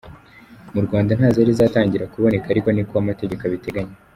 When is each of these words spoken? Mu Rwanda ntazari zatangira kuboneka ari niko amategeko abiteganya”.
Mu 0.73 0.81
Rwanda 0.85 1.11
ntazari 1.17 1.57
zatangira 1.59 2.09
kuboneka 2.13 2.45
ari 2.49 2.61
niko 2.75 2.93
amategeko 3.03 3.41
abiteganya”. 3.45 3.93